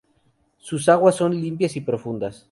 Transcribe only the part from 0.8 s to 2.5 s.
aguas son limpias y profundas.